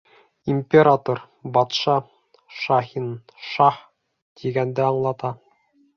Император, 0.53 1.21
батша, 1.57 1.97
Шаһиншаһ 2.61 3.81
тигәнде 4.41 4.87
аңлата! 4.91 5.37